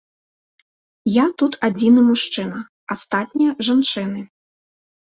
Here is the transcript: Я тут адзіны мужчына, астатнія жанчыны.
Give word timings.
Я 1.17 1.25
тут 1.41 1.53
адзіны 1.69 2.01
мужчына, 2.09 2.59
астатнія 2.97 3.51
жанчыны. 3.71 4.19